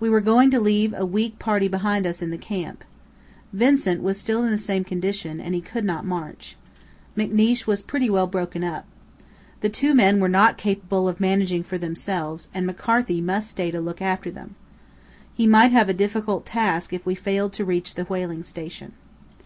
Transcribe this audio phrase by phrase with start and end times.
[0.00, 2.82] We were going to leave a weak party behind us in the camp.
[3.52, 6.56] Vincent was still in the same condition, and he could not march.
[7.14, 8.86] McNeish was pretty well broken up.
[9.60, 13.82] The two men were not capable of managing for themselves and McCarthy must stay to
[13.82, 14.54] look after them.
[15.34, 18.92] He might have a difficult task if we failed to reach the whaling station.